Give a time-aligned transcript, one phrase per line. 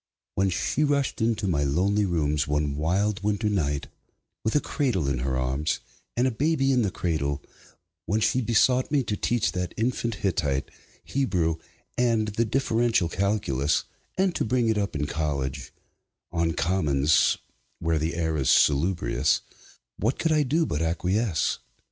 [0.33, 3.85] When she rushed into my lonely rooms, one wild winter night,
[4.43, 5.79] with a cradle in her arms
[6.17, 7.43] and a baby in the cradle;
[8.07, 10.71] when she besought me to teach that infant Hittite,
[11.03, 11.57] Hebrew,
[11.99, 13.83] and the Differential Calculus,
[14.17, 15.71] and to bring it up in college,
[16.31, 17.37] on commons
[17.77, 19.41] (where the air is salubrious),
[19.97, 21.59] what could I do but acquiesce?